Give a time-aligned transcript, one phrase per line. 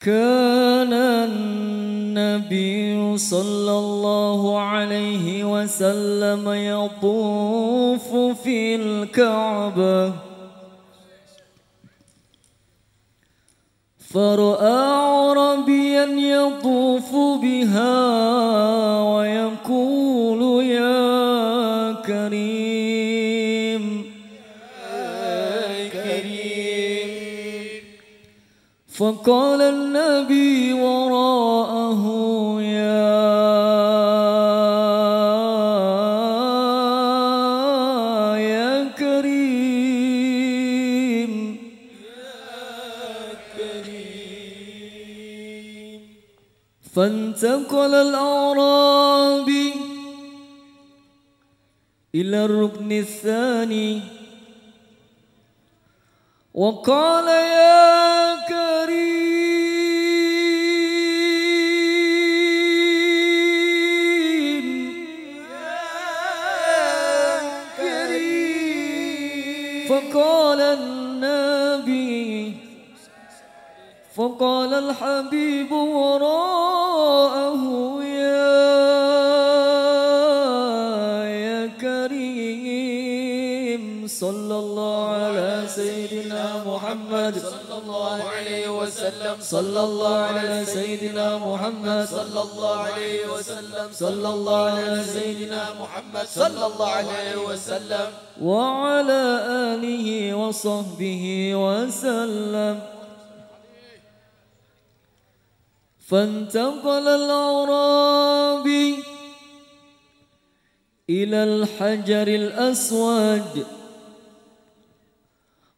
[0.00, 0.92] كان
[1.28, 10.12] النبي صلى الله عليه وسلم يطوف في الكعبة.
[13.98, 17.96] فرأى عربيا يطوف بها
[19.02, 22.59] ويقول يا كريم
[29.00, 32.04] فقال النبي وراءه
[32.60, 33.16] يا
[38.36, 39.32] يا كريم.
[43.56, 44.80] كريم
[46.94, 49.72] فانتقل الأعرابي
[52.14, 54.00] إلى الركن الثاني.
[56.54, 58.09] وقال يا
[74.40, 77.62] فقال الحبيب وراءه
[78.04, 78.48] يا
[81.28, 83.20] يا كريم
[84.08, 89.36] صلى الله على سيدنا محمد صلى الله عليه وسلم.
[89.40, 93.88] صلى الله على سيدنا محمد صلى الله عليه وسلم.
[93.92, 98.08] صلى الله على سيدنا محمد صلى الله عليه وسلم.
[98.40, 99.22] وعلى
[99.76, 101.24] آله وصحبه
[101.54, 102.99] وسلم.
[106.10, 109.04] فانتقل الأعرابي
[111.10, 113.66] إلى الحجر الأسود.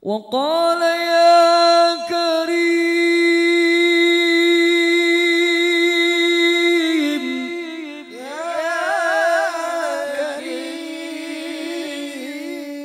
[0.02, 2.72] وقال يا كريم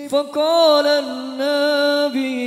[0.10, 2.38] فقال النبي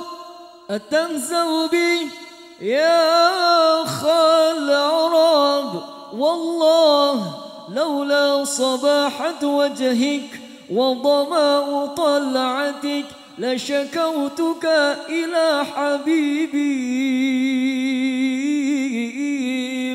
[0.69, 2.26] أتنزه بي؟
[2.61, 7.35] يا خال العرب والله
[7.69, 13.05] لولا صباحة وجهك وضماء طلعتك
[13.37, 14.65] لشكوتك
[15.09, 16.77] إلى حبيبي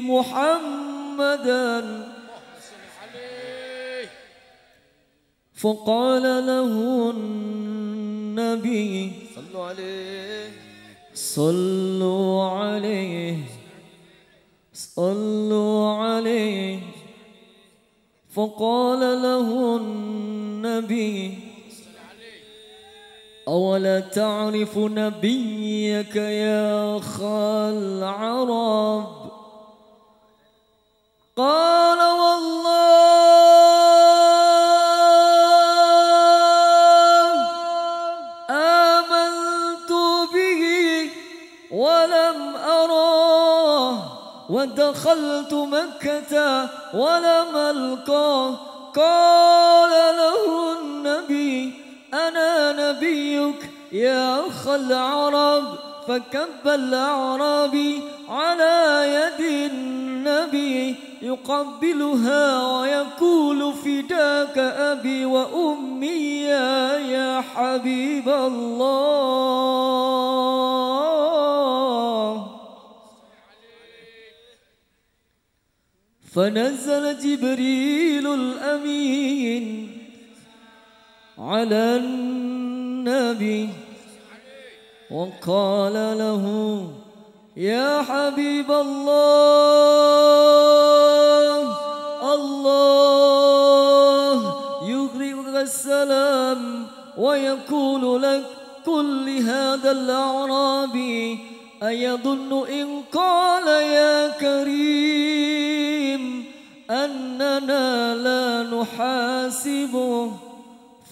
[0.00, 1.72] محمدا.
[5.54, 10.71] فقال له النبي صلوا عليه.
[11.14, 13.36] صلوا عليه
[14.74, 16.80] صلوا عليه.
[18.34, 21.38] فقال له النبي
[23.48, 29.30] أولا تعرف نبيك يا خال عرب
[31.36, 32.01] قال
[41.82, 43.96] ولم أراه
[44.50, 48.54] ودخلت مكة ولم ألقاه.
[48.96, 51.72] قال له النبي
[52.14, 55.64] أنا نبيك يا أخ العرب
[56.08, 69.52] فكب الأعرابي على يد النبي يقبلها ويقول فداك أبي وأمي يا, يا حبيب الله.
[76.34, 79.88] فنزل جبريل الأمين
[81.38, 83.68] على النبي
[85.10, 86.44] وقال له
[87.56, 89.52] يا حبيب الله
[92.34, 94.54] الله
[94.88, 96.86] يغرقك السلام
[97.18, 98.44] ويقول لك
[98.86, 101.38] قل لهذا الأعرابي
[101.82, 106.44] أيظن إن قال يا كريم
[106.90, 110.32] أننا لا نحاسبه؟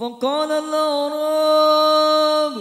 [0.01, 2.53] فقال الأعراب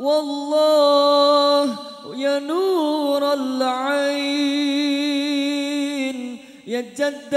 [0.00, 1.76] والله
[2.16, 4.58] يا نور العين.
[6.66, 7.34] يا جد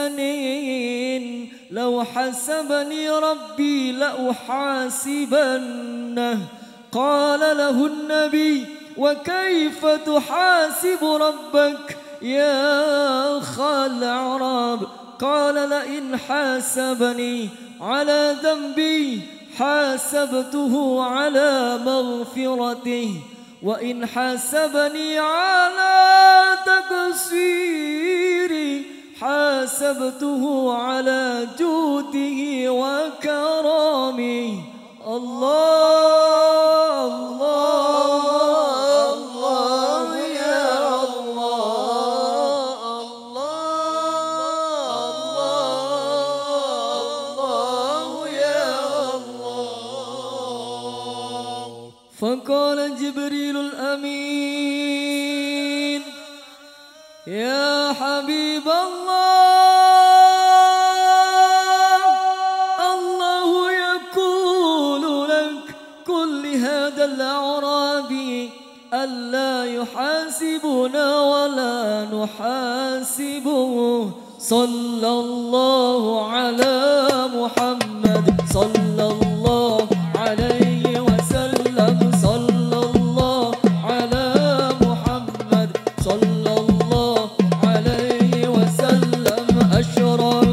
[0.00, 5.18] الحسنين لو حسبني ربي لأحاسبنه.
[6.92, 8.66] قال له النبي
[8.96, 14.88] وكيف تحاسب ربك يا خال عرب؟
[15.20, 17.48] قال لئن حاسبني
[17.80, 19.22] على ذنبي
[19.58, 23.20] حاسبته على مغفرته
[23.62, 28.12] وإن حاسبني على تقصيري
[29.20, 34.62] حاسبته على جوده وكرمه.
[35.06, 36.31] الله
[53.00, 54.82] جبريل الأمين.
[57.26, 59.12] يا حبيب الله
[62.94, 65.64] الله يقول لك
[66.06, 68.50] كل هذا الأعرابي
[68.94, 73.74] ألا يحاسبنا ولا نحاسبه.
[74.42, 77.06] صلى الله على
[77.36, 78.91] محمد صلى
[89.96, 90.51] lloró